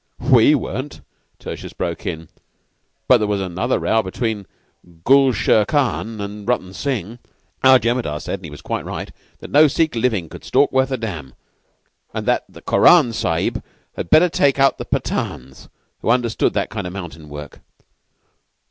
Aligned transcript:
"We 0.31 0.55
weren't," 0.55 1.01
Tertius 1.37 1.73
broke 1.73 2.07
in, 2.07 2.27
"but 3.07 3.19
there 3.19 3.27
was 3.27 3.39
another 3.39 3.77
row 3.77 4.01
between 4.01 4.47
Gul 5.03 5.31
Sher 5.31 5.63
Khan 5.63 6.19
and 6.19 6.47
Rutton 6.47 6.73
Singh. 6.73 7.19
Our 7.63 7.77
Jemadar 7.77 8.19
said 8.19 8.43
he 8.43 8.49
was 8.49 8.63
quite 8.63 8.83
right 8.83 9.11
that 9.41 9.51
no 9.51 9.67
Sikh 9.67 9.93
living 9.93 10.27
could 10.27 10.43
stalk 10.43 10.71
worth 10.71 10.89
a 10.89 10.97
damn; 10.97 11.35
and 12.15 12.25
that 12.25 12.45
Koran 12.65 13.13
Sahib 13.13 13.63
had 13.95 14.09
better 14.09 14.27
take 14.27 14.57
out 14.57 14.79
the 14.79 14.85
Pathans, 14.85 15.69
who 15.99 16.09
understood 16.09 16.53
that 16.53 16.71
kind 16.71 16.87
of 16.87 16.93
mountain 16.93 17.29
work. 17.29 17.59